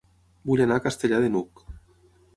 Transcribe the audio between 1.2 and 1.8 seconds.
de n'Hug